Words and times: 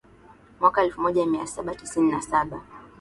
Mwaka 0.59 0.83
elfu 0.83 1.01
moja 1.01 1.25
mia 1.25 1.47
saba 1.47 1.75
tisini 1.75 2.11
na 2.11 2.21
saba 2.21 2.61